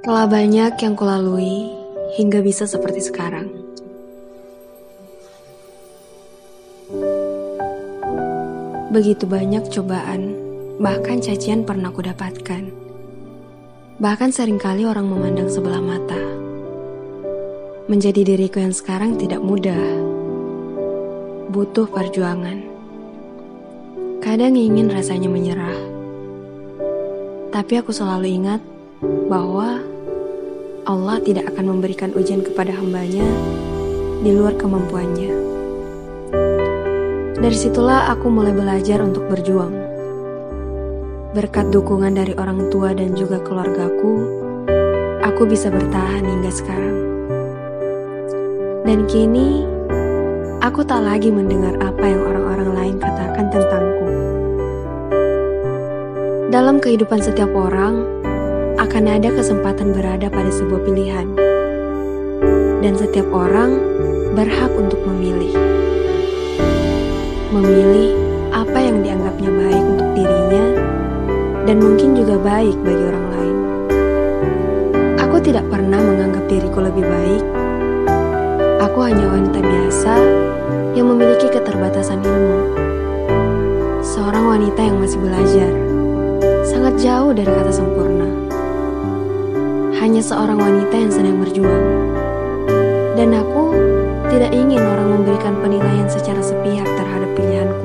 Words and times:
Telah 0.00 0.24
banyak 0.24 0.80
yang 0.80 0.96
kulalui 0.96 1.76
hingga 2.16 2.40
bisa 2.40 2.64
seperti 2.64 3.04
sekarang. 3.04 3.52
Begitu 8.88 9.28
banyak 9.28 9.68
cobaan, 9.68 10.32
bahkan 10.80 11.20
cacian 11.20 11.68
pernah 11.68 11.92
kudapatkan. 11.92 12.72
Bahkan 14.00 14.32
sering 14.32 14.56
kali 14.56 14.88
orang 14.88 15.04
memandang 15.04 15.52
sebelah 15.52 15.84
mata. 15.84 16.16
Menjadi 17.84 18.24
diriku 18.24 18.56
yang 18.56 18.72
sekarang 18.72 19.20
tidak 19.20 19.44
mudah. 19.44 19.84
Butuh 21.52 21.84
perjuangan. 21.92 22.64
Kadang 24.24 24.56
ingin 24.56 24.88
rasanya 24.88 25.28
menyerah. 25.28 25.76
Tapi 27.52 27.84
aku 27.84 27.92
selalu 27.92 28.32
ingat 28.32 28.79
bahwa 29.00 29.80
Allah 30.84 31.16
tidak 31.24 31.48
akan 31.52 31.76
memberikan 31.76 32.12
ujian 32.12 32.44
kepada 32.44 32.76
hambanya 32.76 33.24
di 34.20 34.30
luar 34.36 34.52
kemampuannya. 34.60 35.32
Dari 37.40 37.56
situlah 37.56 38.12
aku 38.12 38.28
mulai 38.28 38.52
belajar 38.52 39.00
untuk 39.00 39.24
berjuang. 39.32 39.72
Berkat 41.32 41.72
dukungan 41.72 42.12
dari 42.12 42.36
orang 42.36 42.68
tua 42.68 42.92
dan 42.92 43.16
juga 43.16 43.40
keluargaku, 43.40 44.12
aku 45.24 45.48
bisa 45.48 45.72
bertahan 45.72 46.20
hingga 46.20 46.52
sekarang. 46.52 46.96
Dan 48.84 49.08
kini, 49.08 49.64
aku 50.60 50.84
tak 50.84 51.00
lagi 51.00 51.32
mendengar 51.32 51.80
apa 51.80 52.04
yang 52.04 52.20
orang-orang 52.20 52.70
lain 52.76 52.96
katakan 53.00 53.46
tentangku. 53.48 54.08
Dalam 56.52 56.76
kehidupan 56.82 57.22
setiap 57.24 57.54
orang, 57.54 58.04
akan 58.80 59.12
ada 59.12 59.28
kesempatan 59.28 59.92
berada 59.92 60.32
pada 60.32 60.48
sebuah 60.48 60.80
pilihan. 60.88 61.28
Dan 62.80 62.96
setiap 62.96 63.28
orang 63.28 63.76
berhak 64.32 64.72
untuk 64.72 65.04
memilih 65.04 65.52
memilih 67.52 68.16
apa 68.56 68.78
yang 68.80 69.04
dianggapnya 69.04 69.50
baik 69.52 69.84
untuk 69.84 70.08
dirinya 70.16 70.66
dan 71.68 71.76
mungkin 71.76 72.16
juga 72.16 72.40
baik 72.40 72.76
bagi 72.80 73.04
orang 73.04 73.26
lain. 73.36 73.56
Aku 75.28 75.36
tidak 75.44 75.68
pernah 75.68 76.00
menganggap 76.00 76.44
diriku 76.48 76.80
lebih 76.80 77.04
baik. 77.04 77.44
Aku 78.80 78.98
hanya 79.04 79.28
wanita 79.28 79.60
biasa 79.60 80.14
yang 80.96 81.04
memiliki 81.12 81.52
keterbatasan 81.52 82.24
ilmu. 82.24 82.58
Seorang 84.00 84.56
wanita 84.56 84.80
yang 84.80 84.96
masih 84.96 85.20
belajar, 85.20 85.70
sangat 86.64 86.96
jauh 86.96 87.36
dari 87.36 87.50
kata 87.52 87.72
sempurna. 87.76 87.99
Hanya 90.00 90.24
seorang 90.24 90.56
wanita 90.56 90.96
yang 90.96 91.12
sedang 91.12 91.36
berjuang. 91.44 91.86
Dan 93.20 93.36
aku 93.36 93.68
tidak 94.32 94.48
ingin 94.48 94.80
orang 94.80 95.12
memberikan 95.12 95.60
penilaian 95.60 96.08
secara 96.08 96.40
sepihak 96.40 96.88
terhadap 96.88 97.28
pilihanku. 97.36 97.84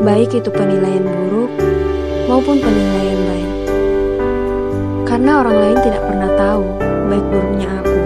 Baik 0.00 0.40
itu 0.40 0.48
penilaian 0.48 1.04
buruk 1.04 1.52
maupun 2.24 2.56
penilaian 2.56 3.20
baik. 3.28 3.52
Karena 5.04 5.44
orang 5.44 5.56
lain 5.60 5.78
tidak 5.84 6.02
pernah 6.08 6.30
tahu 6.40 6.64
baik 7.12 7.26
buruknya 7.28 7.68
aku. 7.76 8.00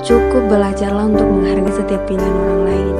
Cukup 0.00 0.42
belajarlah 0.48 1.04
untuk 1.04 1.28
menghargai 1.28 1.74
setiap 1.84 2.00
pilihan 2.08 2.32
orang 2.32 2.62
lain. 2.64 2.96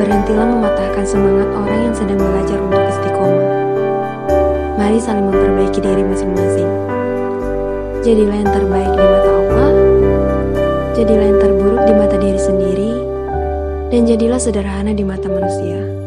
Berhentilah 0.00 0.48
mematahkan 0.56 1.04
semangat 1.04 1.52
orang 1.52 1.80
yang 1.84 1.92
sedang 1.92 2.16
belajar 2.16 2.56
untuk 2.64 2.80
istiqomah. 2.80 3.55
Mari 4.86 5.02
saling 5.02 5.26
memperbaiki 5.26 5.82
diri 5.82 5.98
masing-masing. 5.98 6.70
Jadilah 8.06 8.38
yang 8.38 8.50
terbaik 8.54 8.94
di 8.94 9.02
mata 9.02 9.30
Allah 9.34 9.70
jadilah 10.94 11.26
yang 11.26 11.38
terburuk 11.42 11.82
di 11.90 11.92
mata 11.98 12.16
diri 12.22 12.38
sendiri, 12.38 12.92
dan 13.90 14.06
jadilah 14.06 14.38
sederhana 14.38 14.94
di 14.94 15.02
mata 15.02 15.26
manusia. 15.26 16.05